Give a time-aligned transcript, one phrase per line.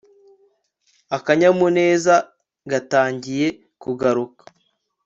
[1.17, 2.15] akanyamuneza
[2.71, 3.47] gatangiye
[3.81, 4.43] kugaruka